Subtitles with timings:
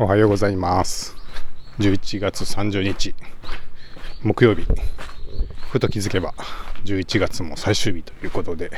[0.00, 1.16] おはようございます。
[1.80, 3.16] 11月30日
[4.22, 4.64] 木曜日。
[5.72, 6.34] ふと気づけば
[6.84, 8.70] 11月も最終日ということで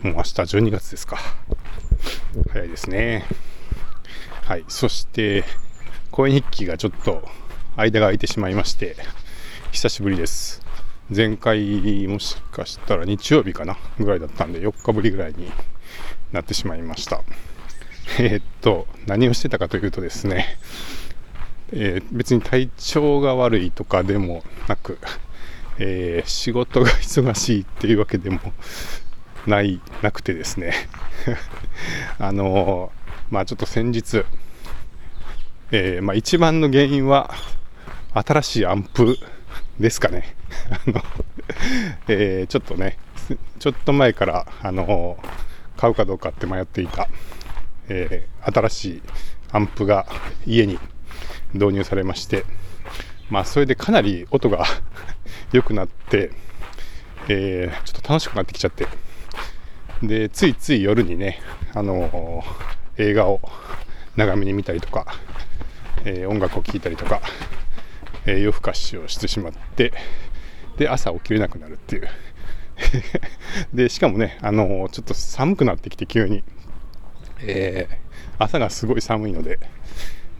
[0.00, 1.18] もう明日12月ですか。
[2.52, 3.24] 早いですね。
[4.44, 5.42] はいそして
[6.12, 7.28] 声日記がちょっと
[7.74, 8.94] 間が空いてしまいまして
[9.72, 10.62] 久しぶりです。
[11.10, 15.50] 前回もしかしたら日曜日かなぐらいだったんで4日ぶりぐらいに
[16.30, 17.24] なってしまいました。
[18.18, 20.58] えー、っと何をしてたかというとですね、
[21.72, 24.98] えー、別に体調が悪いとかでもなく、
[25.78, 28.40] えー、仕事が忙しいっていうわけでも
[29.46, 30.72] ないなくてですね。
[32.18, 32.92] あの
[33.30, 34.24] まあちょっと先日、
[35.70, 37.32] えまあ、一番の原因は
[38.14, 39.16] 新しいアンプ
[39.80, 40.36] ですかね。
[40.70, 41.02] あの、
[42.08, 42.98] えちょっとね
[43.58, 45.18] ちょっと前からあの
[45.76, 47.08] 買うかどうかって迷っていた、
[47.94, 49.02] えー、新しい
[49.52, 50.06] アンプが
[50.46, 50.78] 家に
[51.52, 52.44] 導入されまして、
[53.28, 54.64] まあ、それでかなり音が
[55.52, 56.30] 良くなって、
[57.28, 58.86] えー、ちょっと楽しくなってきちゃって、
[60.02, 61.40] で、ついつい夜にね、
[61.74, 63.40] あのー、映画を
[64.16, 65.06] 長めに見たりとか、
[66.04, 67.20] えー、音楽を聴いたりとか、
[68.24, 69.92] え夜更かしをしてしまって、
[70.78, 72.08] で、朝起きれなくなるっていう。
[73.74, 76.42] で、しかもね、あの、ちょっと寒くなってきて急に、
[77.42, 79.58] えー、朝がすごい寒いので、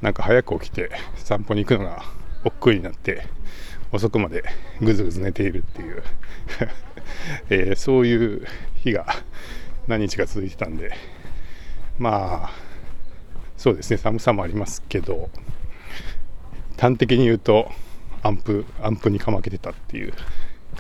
[0.01, 2.03] なんか早く起きて散歩に行くのが
[2.45, 3.25] 億劫になって、
[3.93, 4.43] 遅くまで
[4.81, 6.03] ぐずぐず寝ているっていう
[7.51, 9.07] えー、そういう日が
[9.87, 10.93] 何日か続いてたんで、
[11.99, 12.51] まあ、
[13.57, 15.31] そうですね、寒さもありますけど、
[16.79, 17.71] 端的に言うと、
[18.23, 20.15] アンプ、アンプにかまけてたっていう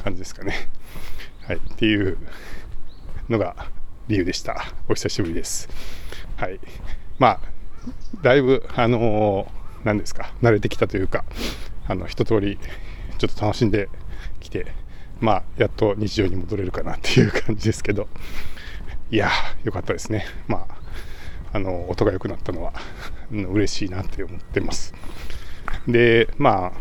[0.03, 0.55] 感じですかね。
[1.47, 2.17] はい、っていう
[3.29, 3.69] のが
[4.09, 4.73] 理由でした。
[4.89, 5.69] お久しぶりです。
[6.37, 6.59] はい。
[7.19, 7.41] まあ、
[8.21, 11.25] だいぶ、あのー、何ですか、慣れてきたというか、
[11.87, 12.59] あの、一通り、
[13.19, 13.89] ちょっと楽しんで
[14.41, 14.67] きて、
[15.21, 18.09] まあ、やっと日常に戻れるかなっていう感じですけど、
[19.11, 20.27] いやー、よかったですね。
[20.49, 20.83] まあ、
[21.53, 22.73] あの、音が良くなったのは、
[23.31, 24.95] 嬉しいなって思ってます。
[25.87, 26.73] で、ま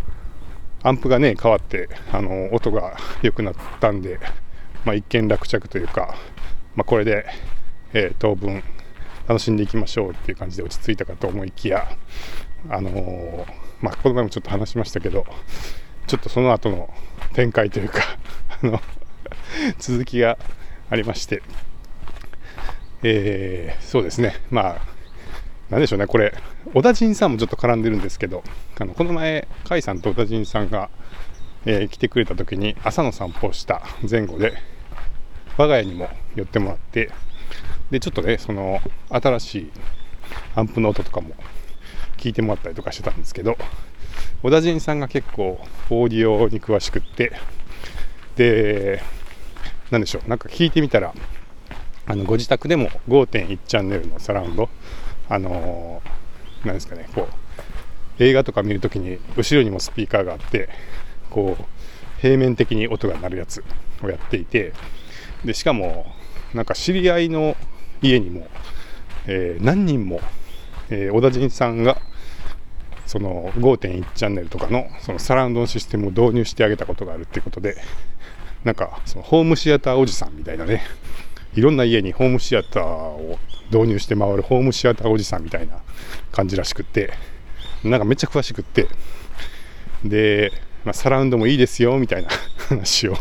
[0.84, 4.20] あ、アンプがね、変わって、あの、音が良くなったんで、
[4.86, 6.16] まあ、一見落着というか、
[6.76, 7.26] まあ、これで、
[7.94, 8.64] えー、当分
[9.28, 11.88] 楽しんでいきましょうっていう感じで落ち着いたかと思いきや、
[12.70, 13.46] あのー、
[13.82, 15.26] まあ、この前もちょっと話しましたけど、
[16.08, 16.94] ちょっとその後の
[17.34, 18.02] 展開というか
[18.64, 18.82] あの
[19.80, 20.38] 続きが
[20.90, 21.42] ありまして、
[23.04, 24.82] えー、そうですね、まあ、
[25.70, 26.34] なんでしょうね、これ、
[26.74, 28.44] 小田陣さんもちょっと絡んでるんですけど、
[28.80, 30.90] あのこの前、甲斐さんと小田陣さんが、
[31.66, 34.54] えー、来てくれた時に朝の散歩をした前後で
[35.58, 37.12] 我が家にも寄ってもらって
[37.90, 38.80] でちょっとねその
[39.10, 39.72] 新しい
[40.56, 41.36] アンプの音とかも
[42.18, 43.58] 聞いてもらったりとかしてたんですけど
[44.44, 47.34] 小田陣さんが結構オーディオに詳しくって
[48.36, 49.02] で
[49.92, 51.14] 何でしょうなんか聞いてみたら
[52.08, 54.70] あのご自宅でも5.1チャンネルのサラウンド
[55.30, 57.28] あのー、ですかねこ
[58.20, 60.70] う映画とか見るときに後ろにもスピーカーがあって
[61.30, 61.66] こう
[62.22, 63.64] 平面的に音が鳴るやつ
[64.04, 64.74] をやっていて
[65.46, 66.06] でしかも
[66.54, 67.56] なんか知り合いの
[68.02, 68.48] 家にも、
[69.28, 70.20] えー、何人も、
[70.90, 71.98] えー、小田陣さんが
[73.06, 77.78] その5.1チャンネルとかのそのサラウンドのシステムを導入してあげたことがあるっていうことで
[78.64, 80.84] なんかそのホームシアターおじさんみたいなね
[81.54, 83.38] いろんな家にホームシアターを
[83.72, 85.82] 導入して回るホームシアターおじさんみたいな
[86.32, 87.12] 感じらしくって
[87.84, 88.88] なんかめっちゃ詳しくって
[90.04, 90.52] で
[90.84, 92.30] まあ、サラウンドもいいですよみたいな
[92.70, 93.16] 話を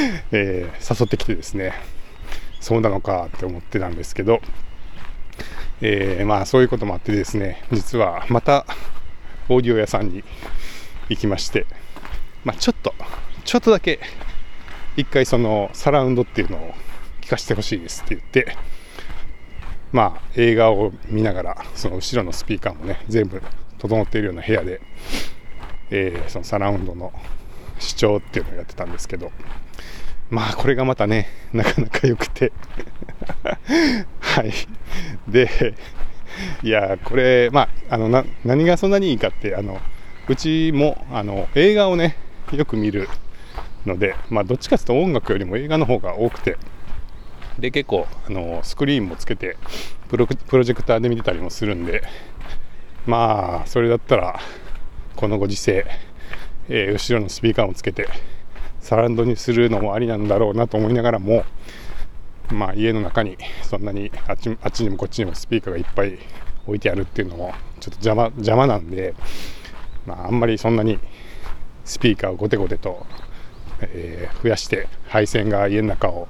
[0.32, 1.72] えー、誘ってきてですね
[2.60, 4.40] そうなのかって思ってたんですけど、
[5.80, 8.66] えー、まあそういうこともあってですね実はまた
[9.48, 10.22] オーディオ屋さんに
[11.08, 11.66] 行きまして、
[12.44, 12.94] まあ、ちょっと
[13.44, 14.00] ちょっとだけ
[14.96, 16.74] 一回そのサラウンドっていうのを
[17.20, 18.56] 聞かせてほしいですって言って
[19.92, 23.42] まあ映画を見ながらその後ろのスピーカーもね全部
[23.78, 24.80] 整っているような部屋で
[25.90, 27.12] えー、そのサラウンドの
[27.80, 29.32] 視聴っていうのをやってたんですけど、
[30.30, 32.52] まあこれがまたね、なかなか良くて。
[34.20, 34.52] はい。
[35.28, 35.74] で、
[36.62, 39.80] いや、これ、まあ、あのな、何がそんなにいいかって、あの、
[40.28, 42.16] うちも、あの、映画をね、
[42.52, 43.08] よく見る
[43.86, 46.56] ので、まあ、どっちかというと音楽よりも映画の方が多くて、
[47.58, 49.56] で、結構、あの、スクリーンもつけて
[50.08, 52.02] プロ、プロジェクターで見てたりもするんで、
[53.06, 54.40] まあ、それだったら、
[55.16, 55.86] このご時世、
[56.72, 58.08] えー、後ろのスピーカーをつけて
[58.80, 61.44] サラウンドにするのもありなんだろうなと思いながらも、
[62.50, 66.16] まあ、家の中にそんなにあっちあっちにもこっちにもスピーカーがいっぱい
[66.66, 69.14] 置いてあるっていうのもちょっと邪魔邪魔なんで、
[70.06, 71.00] まあ、あんまりそんなに
[71.84, 73.04] スピーカーをゴテゴテと、
[73.80, 76.28] えー、増やして配線が家の中を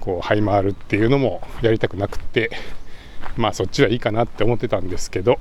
[0.00, 2.50] こう這い回るっていうのもやりたくなくって
[3.36, 5.38] まあそっちはいいかなって思ってたんですけど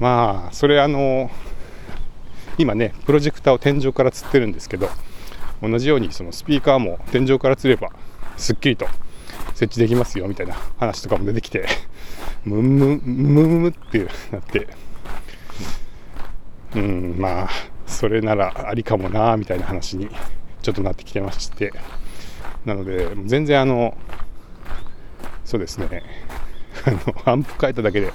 [0.00, 1.30] まあそれあの
[2.58, 4.88] 今ねプロジェクターを天井からつってるんですけど
[5.62, 7.90] 同じようにそのスピーカーも天井からつれば
[8.36, 8.86] すっきりと
[9.54, 11.66] 設置できますよみたいな話とかも出てきて
[12.44, 14.68] ムンムンムンムってなって。
[16.74, 17.48] うんまあ
[17.86, 20.08] それならありかもなみたいな話に
[20.60, 21.72] ちょっとなってきてまして。
[22.64, 23.96] なので全然あの
[25.44, 26.02] そうですね。
[26.86, 28.12] あのアンプ変えただけで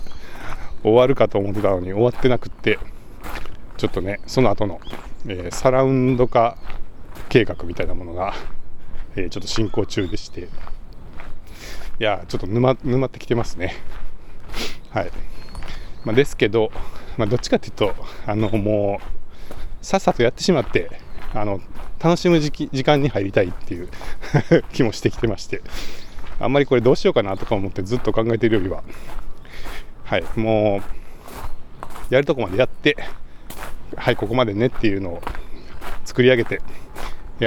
[0.83, 2.79] 終わるかと思ってたのに終わってなくって。
[3.79, 4.81] ちょっとねその後の、
[5.25, 6.57] えー、サラウンド化
[7.29, 8.33] 計画みたいなものが、
[9.15, 10.41] えー、ちょっと進行中でして。
[10.41, 13.73] いやちょっと沼沼ってきてますね。
[14.91, 15.11] はい、
[16.03, 16.71] まあ、ですけど、
[17.17, 17.95] まあ、どっちかっていうと
[18.25, 20.89] あのもうさっさとやってしまって
[21.33, 21.61] あの
[21.99, 23.89] 楽しむ時期時間に入りたいっていう
[24.73, 25.61] 気もしてきてまして。
[26.41, 28.83] あんまりこれどうしようかなとか思ってずっと考えているよりは。
[30.03, 30.23] はい。
[30.35, 30.81] も
[32.09, 32.97] うやるとこまでやって
[33.95, 35.21] はいここまでねっていうのを
[36.05, 36.61] 作り上げて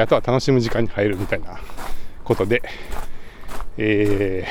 [0.01, 1.59] あとは楽しむ時間に入るみたいな
[2.25, 2.63] ことで、
[3.77, 4.47] え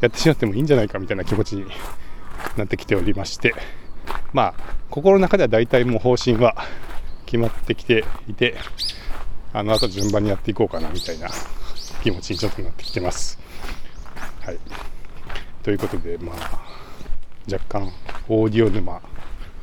[0.00, 1.66] ー、やってしまってもいいんじゃないかみたいな気持ちに
[2.56, 3.54] なってきておりまして
[4.32, 6.56] まあ心の中では大体もう方針は
[7.26, 8.56] 決まってきていて
[9.52, 11.28] あのあと順番にやっていこうかなみたいな
[12.02, 13.38] 気持ちにちょっとなってきてます。
[14.40, 14.58] はい、
[15.62, 16.60] ということでまあ
[17.50, 17.92] 若干
[18.28, 19.00] オーディオ沼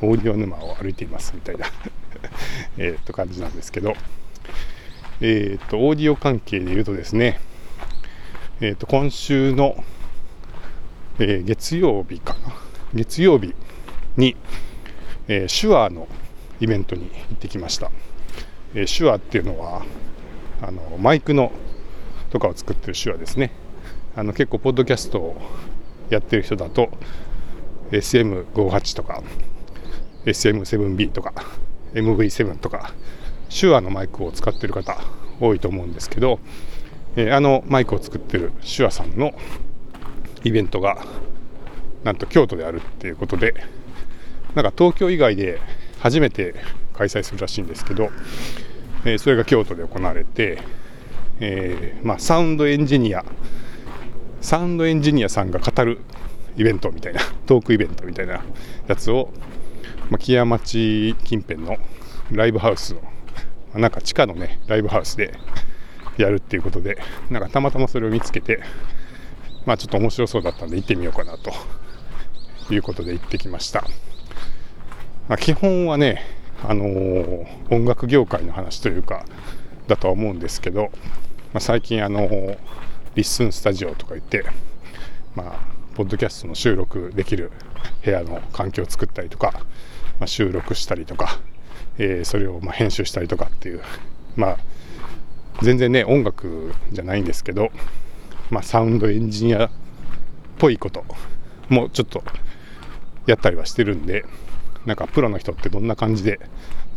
[0.02, 1.68] オーディオ沼を歩いていますみたいな
[2.78, 3.96] えっと感じなんですけど
[5.22, 7.40] えっ、とオーディオ関係で言うとですね
[8.62, 9.84] えっ、と今週の、
[11.20, 12.54] えー、月曜日かな
[12.94, 13.54] 月曜日
[14.16, 14.36] に、
[15.28, 16.08] えー、手話の
[16.60, 17.92] イベントに行ってきました、
[18.74, 19.84] えー、手話っていうのは
[20.62, 21.52] あのマイクの
[22.30, 23.52] とかを作ってる手話ですね。
[24.16, 25.42] あの結構ポッドキャストを
[26.10, 26.90] やってる人だと
[27.92, 29.22] SM58 とか
[30.32, 31.34] SM7B とか
[31.94, 32.94] MV7 とか
[33.50, 34.98] 手話のマイクを使ってる方
[35.40, 36.40] 多いと思うんですけど、
[37.16, 39.34] えー、あのマイクを作ってる手話さんの
[40.44, 41.06] イベントが
[42.04, 43.54] なんと京都であるっていうことで
[44.56, 45.60] なんか東京以外で
[46.00, 46.56] 初めて
[46.94, 48.10] 開催するらしいんですけど、
[49.06, 50.60] えー、それが京都で行われて、
[51.40, 53.24] えー、まあ、サウンドエンジニア
[54.42, 56.00] サウンドエンジニアさんが語る
[56.56, 58.44] イベントみたいなトークイベントみたいな
[58.88, 59.30] やつを、
[60.16, 61.78] 木屋町近辺の
[62.32, 62.94] ライブハウス
[63.74, 65.34] の、なんか地下のねライブハウスで
[66.18, 66.98] やるっていうことで
[67.30, 68.62] なんかたまたまそれを見つけて
[69.66, 71.52] まあちょっと面白そうだったんで行ってみようかなと
[72.74, 73.82] いうことで行ってきました、
[75.28, 76.24] まあ、基本はね
[76.64, 79.26] あのー、音楽業界の話というか
[79.88, 80.90] だとは思うんですけど、
[81.54, 82.58] まあ、最近あのー、
[83.16, 84.44] リッスンスタジオとか言って
[85.36, 87.52] まあポッドキャストの収録できる
[88.04, 89.66] 部屋の環境を作ったりとか、
[90.20, 91.40] まあ、収録したりとか、
[91.98, 93.82] えー、それをま編集したりとかっていう
[94.36, 94.58] まあ
[95.62, 97.72] 全然ね音楽じゃないんですけど、
[98.50, 99.70] まあ、サウンドエンジニアっ
[100.58, 101.04] ぽいこと
[101.70, 102.24] もちょっと
[103.26, 104.26] やったりはしてるんで
[104.86, 106.40] なんかプロの人ってどんな感じで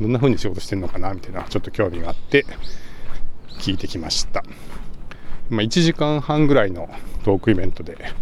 [0.01, 2.47] どんな風に仕事してるのかなみたいなちょっと興味があって
[3.59, 4.45] 聞いてきました、
[5.49, 6.89] まあ、1時間半ぐらいの
[7.25, 8.13] トークイベントで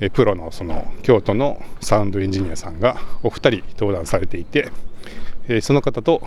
[0.00, 4.70] えプロのその京都のサウンドエンジニアさんがお二人登壇されていて、
[5.48, 6.22] えその方と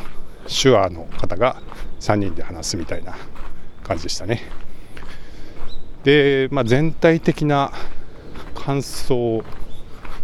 [0.48, 1.62] 手話の方が
[2.00, 3.15] 3人で話すみたいな
[3.84, 4.42] 感じでしたね。
[6.03, 7.72] で、まあ、全体的な
[8.56, 9.44] 感想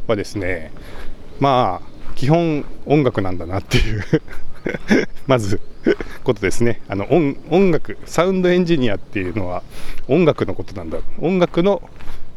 [0.08, 0.72] はですね
[1.40, 4.04] まあ基本音楽なんだなっていう
[5.28, 5.62] まず
[6.24, 9.64] ことですねあの音楽サウンドエンジニアっていうのは
[10.08, 11.82] 音楽のことなんだ音楽の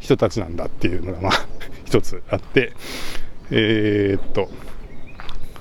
[0.03, 1.31] 人たちなんだっていうのがまあ
[1.85, 2.73] 一つあって
[3.51, 4.49] えー、っと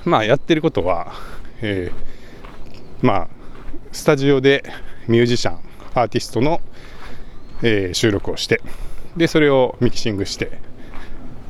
[0.05, 1.13] まあやってることは、
[1.61, 3.29] えー、まあ
[3.93, 4.65] スタジオで
[5.07, 5.59] ミュージシャン
[5.95, 6.61] アーティストの、
[7.63, 8.61] えー、収録をして
[9.17, 10.49] でそれをミキシングしてっ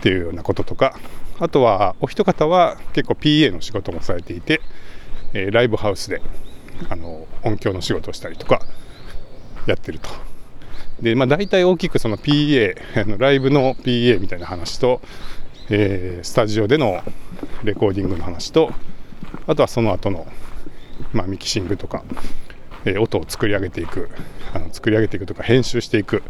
[0.02, 0.98] ていうようなこととか
[1.38, 4.60] あとはお一方は結構 PA の仕事もされていて、
[5.32, 6.20] えー、ライブハウスで
[6.90, 8.60] あの音響の仕事をしたりとか
[9.66, 10.31] やってると。
[11.02, 15.00] で、まあ、大体大きくその PA ライブの PA みたいな話と、
[15.68, 17.02] えー、スタジオでの
[17.64, 18.72] レコーディングの話と
[19.46, 20.26] あとはその後の、
[21.12, 22.04] まあ、ミキシングとか、
[22.84, 24.10] えー、音を作り上げていく
[24.54, 26.22] あの作り上げていくとか編集していく、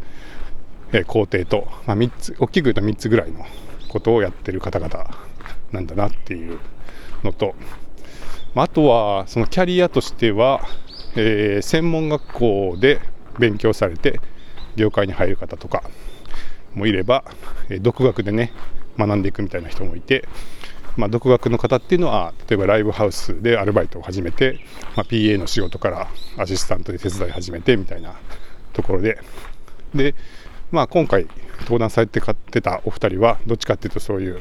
[0.93, 3.45] えー、工程と、まあ、3つ大きく言うと3つぐらいの
[3.91, 5.11] ことをやってる方々
[5.71, 6.59] なんだなっていう
[7.23, 7.55] のと、
[8.55, 10.63] まあとはそのキャリアとしては、
[11.15, 13.01] えー、専門学校で
[13.39, 14.21] 勉強されて
[14.77, 15.83] 業界に入る方とか
[16.75, 17.25] もいれば、
[17.69, 18.53] え、独学でね
[18.99, 20.29] 学んでいくみたいな人もいて、
[20.97, 24.61] まあ、独学の方っていうのは例えばライブハウスでアルバイトを始めて、
[24.97, 28.15] まあ、PA の仕事からアシスタントで手伝い始めてみたいな
[28.73, 29.19] ところで。
[29.95, 30.15] で、
[30.71, 31.27] まあ、今回
[31.61, 34.41] 登壇されて買ってたお二人はどっちかっていうとそういう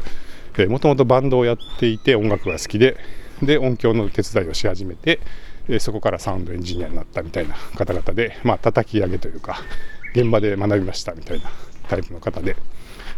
[0.69, 2.97] もともとバンドをやっていて音楽が好きで
[3.41, 5.19] で音響の手伝いをし始めて
[5.79, 9.61] そこからサウンドエンジニアになったみたいな方々で、まあ叩き上げというか
[10.13, 11.51] 現場で学びましたみたいな
[11.87, 12.55] タイプの方で。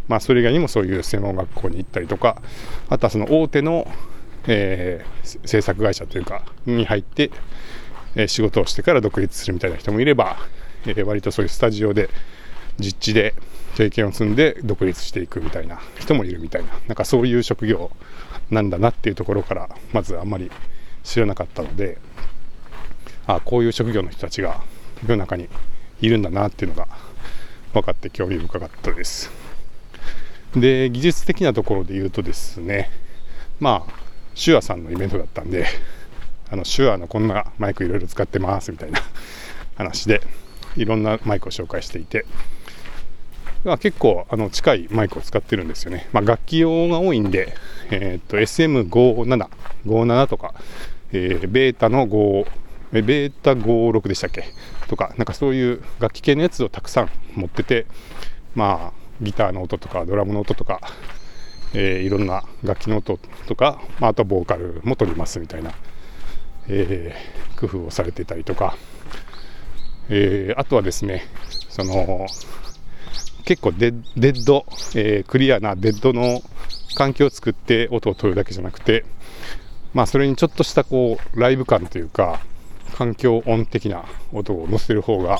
[0.07, 2.41] まあ、それ以外にもそういう専門学校に行ったりとか
[2.89, 3.87] あとはその大手の、
[4.47, 7.31] えー、制作会社というかに入って、
[8.15, 10.37] えー、仕事をしてから独立するみたいな人もいれば、
[10.85, 12.09] えー、割とそういうスタジオで
[12.79, 13.33] 実地で
[13.75, 17.91] 経験を積んで独立していくみたいな人もいるみたいななんかそういう職業
[18.51, 20.51] なんだなっていうところからまずあんまり
[21.03, 21.97] 知らなかったので
[23.25, 24.61] あこういう職業の人たちが
[25.07, 25.49] 世の中に
[26.05, 26.87] いるんだなっていうのが
[27.71, 29.31] 分かって興味深かったです。
[30.53, 32.91] で、技術的なところで言うとですね、
[33.61, 33.93] まあ、
[34.35, 35.65] 手話さんのイベントだったんで、
[36.51, 38.99] あの手話のこんなマイクいろいろ使ってますみたいな
[39.77, 40.21] 話で、
[40.75, 42.25] いろんなマイクを紹介していて、
[43.63, 46.09] ま、結構あの近いマイクを使ってるんですよね。
[46.11, 47.55] まあ、楽器用が多いんで、
[47.91, 49.47] えー、っと SM57、
[49.85, 50.53] 57とか、
[51.13, 52.45] えー、ベータの5、
[53.01, 54.45] ベータ56でしたっけ？
[54.87, 57.87] とか、なんかそういう楽器系のやつをたくさん持ってて、
[58.55, 60.79] まあ、ギターの音とかドラムの音とか、
[61.73, 65.73] えー、いろんな楽器の音とか、まあ、あとはボーカルも取りますみたいな、
[66.67, 68.77] えー、工夫をされてたりとか、
[70.09, 71.23] えー、あとはですね
[71.69, 72.27] その
[73.45, 76.41] 結構デッド、えクリアなデッドの
[76.95, 79.03] 環境を作って音を取るだけじゃなくて
[79.93, 82.39] まあそれにちょっとしたこうライブ感というか
[82.93, 85.37] 環境音的な音を乗せる方が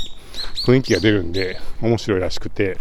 [0.65, 2.77] 雰囲気が出るんで面白いらしくて。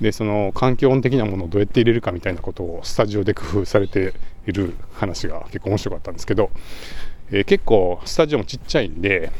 [0.00, 4.14] でその環境音的なものをどうやって入れるかみたいなことをスタジオで工夫されて
[4.46, 6.50] いる話が結構面白かったんですけど、
[7.32, 9.32] えー、結構スタジオもちっちゃいんで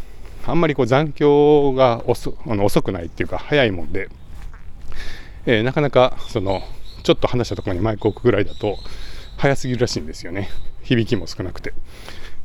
[0.46, 4.08] あんまりこう残響が遅あの遅くないっていうか早いもんで、
[5.46, 6.62] えー、なかなかその
[7.04, 8.78] ちょっと話したところにマイクを置くぐらいだと
[9.36, 10.48] 早すぎるらしいんですよね。
[10.82, 11.72] 響きも少なくて。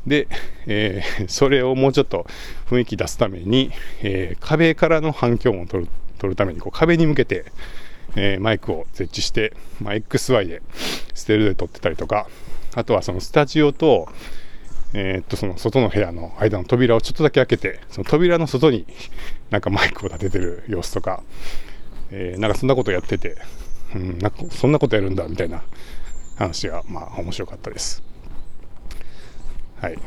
[0.06, 0.28] で、
[0.66, 2.26] えー、それをもうちょっと
[2.66, 3.70] 雰囲気出すために、
[4.02, 7.44] えー、壁からの反響音を取る取るためにこう壁に向けて
[8.16, 10.62] えー、マイクを設置して、まあ、XY で
[11.14, 12.28] ステルで撮ってたりとか、
[12.74, 14.08] あとはそのスタジオと、
[14.92, 18.86] え、っと、その外の部屋の間の扉をちょっとだけ開けて、その扉の外に
[19.50, 21.22] なんかマイクを立ててる様子とか、
[22.10, 23.36] えー、なんかそんなことやってて、
[23.94, 25.62] うん、なんかそんなことやるんだみたいな
[26.36, 28.13] 話が、まあ面白かったです。
[29.84, 29.98] はい。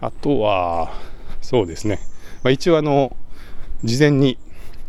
[0.00, 0.92] あとは、
[1.40, 2.00] そうですね。
[2.42, 3.16] まあ、一応あの、
[3.82, 4.38] 事前に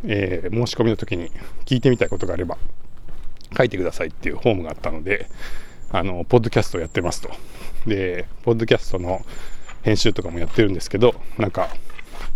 [0.04, 1.32] えー、申し込みの時に
[1.66, 2.58] 聞いてみたいことがあれば
[3.58, 5.30] 書いてくださいっていうフォームがあったので、
[5.92, 7.30] あの、ポッドキャストをやってますと。
[7.88, 9.22] で、ポッドキャストの
[9.84, 11.70] 編集とかもやってるんですけど、なんか、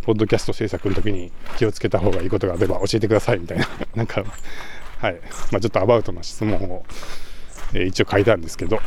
[0.03, 4.23] ポッドキャスト制作の時に気をつけた方がいいことがあれば教えてくださいみたいな、 なんか、
[4.99, 5.13] はい、
[5.51, 6.85] まあ、ちょっとアバウトな質問を、
[7.73, 8.79] えー、一応書いたんですけど、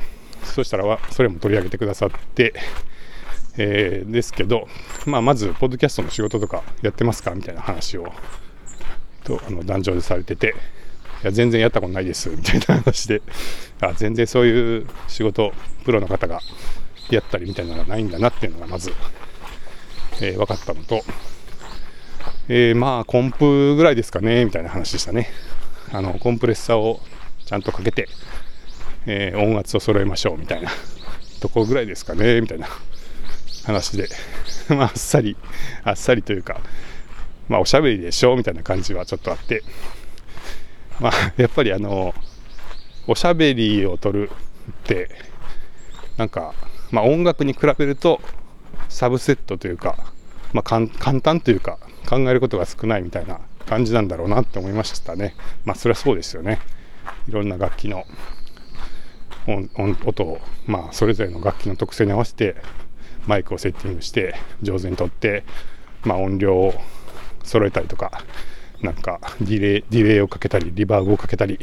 [0.45, 2.55] そしたらそれも取り上げてくださって、
[3.57, 4.69] えー、ですけど、
[5.07, 7.35] まあ、まず、ポッドキャストの仕事とかやってますか？
[7.35, 8.13] みたいな話を
[9.25, 10.55] とあの壇上でされてて、
[11.23, 13.23] いや全然やったことないですみたいな話で、
[13.81, 15.53] あ全然そういう仕事、
[15.85, 16.41] プロの方が
[17.11, 18.93] やったりみたいなのがないんだなっていうのがまず、
[20.21, 21.03] えー、分かったのと、
[22.49, 25.29] えー、まあコンプぐらいですかねみたいな話でしたね。
[25.93, 27.01] あのコンプレッサーを
[27.45, 28.09] ちゃんとかけて、
[29.07, 30.71] えー、音圧を揃えましょうみたいな
[31.41, 32.69] とこぐらいですかねみたいな
[33.65, 34.09] 話で、
[34.71, 35.37] あ、っさり、
[35.83, 36.61] あっさりというか、
[37.49, 39.63] まあ、おしゃべりでしょみたいな感じはちょっとあって、
[41.01, 42.15] まあ、やっぱりあの、
[43.07, 45.11] おしゃべりを取るって、
[46.17, 46.55] なんか、
[46.91, 48.21] まあ、音楽に比べると、
[48.89, 49.97] サブセットというか、
[50.53, 50.89] まあ、簡
[51.21, 55.35] 単というか、考えることが少ないみたいな感じなんだろうなって思いましたね。
[55.65, 56.61] まあ、それはそうですよね。
[57.29, 58.05] いろんな楽器の
[59.47, 62.57] 音を、まあ、それぞれの楽器の特性に合わせて、
[63.27, 65.45] マイクをセッティングして、上手にとって、
[66.05, 66.75] まあ、音量を
[67.43, 68.25] 揃えたりとか、
[68.83, 71.59] なんかディレイ、ディレイをかけたり、リバーブをかけたり、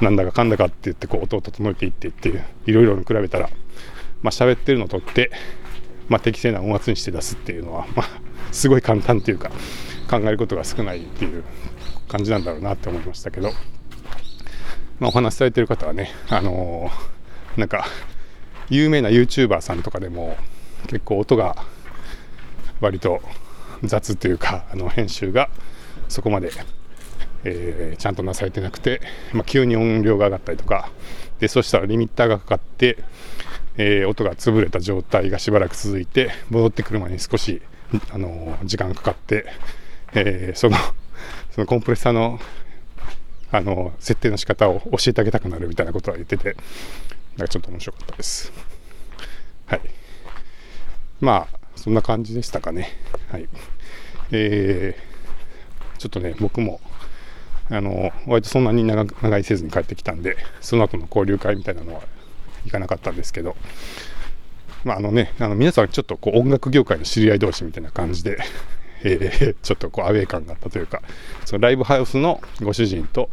[0.00, 3.50] なんだかかんだかって言ってこう音を整えていってっていう、いろいろに比べたら、
[4.22, 5.30] まあ喋ってるのを取って、
[6.08, 8.06] まあ適正な音圧にして出すっていうのは、まあ
[8.52, 9.50] すごい簡単っていうか、
[10.08, 11.42] 考えることが少ないっていう
[12.06, 13.50] 感じなんだろうなって思いましたけど、
[15.00, 17.11] まあ、お話しされてる方はね、あのー、
[17.56, 17.86] なんか、
[18.70, 20.36] 有名な YouTuber さんとかでも
[20.86, 21.56] 結構音が
[22.80, 23.20] 割と
[23.82, 25.50] 雑というか、あの編集が
[26.08, 26.50] そこまで、
[27.44, 29.00] えー、ちゃんとなされてなくて、
[29.32, 30.90] まあ、急に音量が上がったりとか、
[31.40, 32.98] でそしたらリミッターがかかって、
[33.76, 37.62] えー、音が潰れた状態がしばらく続いて、戻ってくるまでに少し、
[38.10, 39.46] あの時間がかかって、
[40.14, 40.76] え、その、
[41.50, 42.38] そのコンプレッサーの、
[43.50, 46.56] あの設定の仕方を教えてあげたくなるみたいなことは言ってて、
[47.36, 48.52] なんかちょっと面白かったです。
[49.66, 49.80] はい。
[51.20, 52.90] まあ、そんな感じでしたかね。
[53.30, 53.48] はい。
[54.32, 56.80] えー、ちょっとね、僕も、
[57.70, 62.02] あの、割とそんなに長長居せずに帰ってきたんで、その後の交流会みたいなのは
[62.64, 63.56] 行かなかったんですけど、
[64.84, 68.38] まあ、あのね、あの皆さんちょっとこう音楽業界の知り合い同士みたいな感じで、
[69.04, 71.02] えー、ちょっとこうアウェー感があったというか、
[71.44, 73.30] そのライブハウスのご主人と、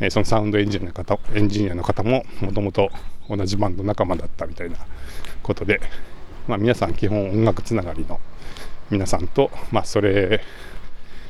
[0.00, 2.90] え、そのサウンドエンジニアの方エンジニアの方ももともと
[3.28, 4.76] 同じバンド仲間だったみたいな
[5.42, 5.80] ことで、
[6.46, 8.20] まあ、皆さん基本音楽つながりの
[8.90, 10.40] 皆さんと、まあ、それ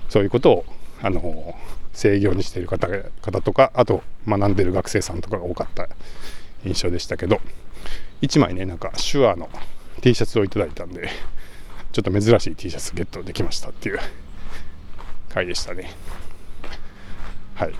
[0.08, 0.64] そういうことを
[1.02, 1.54] あの
[1.92, 2.88] 制御にしている方
[3.22, 5.88] 方とかあと学んでる学生さんとかが多かった
[6.64, 7.40] 印象でしたけど
[8.22, 9.48] 1枚ねなんか手話の
[10.02, 11.08] T シャツをいただいたんで
[11.92, 13.98] ちょっと珍しい T シャツゲットできましたっていう
[15.36, 15.90] 回でしたね。
[17.54, 17.74] はい。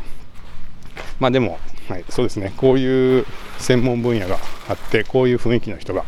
[1.19, 2.53] まあでも、はい、そうですね。
[2.57, 3.25] こういう
[3.59, 4.39] 専門分野が
[4.69, 6.05] あってこういう雰囲気の人が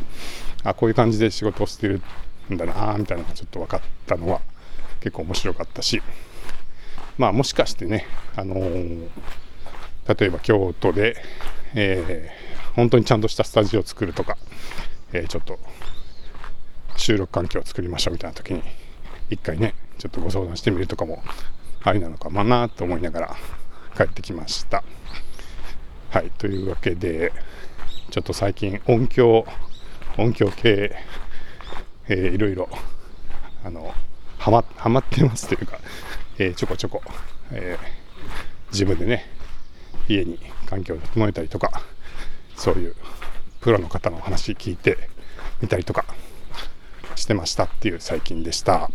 [0.64, 2.02] あこういう感じで仕事をしてる
[2.52, 4.40] んだなみたいなのがちょっと分かったのは
[5.00, 6.02] 結構面白かったし
[7.16, 8.06] まあもしかしてね、
[8.36, 9.08] あのー、
[10.18, 11.16] 例えば京都で、
[11.74, 14.36] えー、本当にちゃんとしたスタジオを作るとか、
[15.12, 15.58] えー、ちょっと
[16.96, 18.62] 収録環境を作りましょうみたいな時に
[19.30, 21.22] 一回ねちょっとご相談してみるとかも
[21.82, 23.36] ありなのかもなと思いながら
[23.96, 24.82] 帰ってきました。
[26.10, 27.32] はいというわけで
[28.10, 29.44] ちょっと最近音響
[30.16, 30.96] 音響系、
[32.08, 32.66] えー、いろいろ
[33.62, 33.92] あの
[34.38, 35.78] はまはまってますというか、
[36.38, 37.02] えー、ちょこちょこ、
[37.50, 39.26] えー、自分でね
[40.08, 41.82] 家に環境を整えたりとか
[42.56, 42.94] そういう
[43.60, 45.10] プロの方の話聞いて
[45.60, 46.06] みたりとか
[47.16, 48.90] してましたっていう最近でした。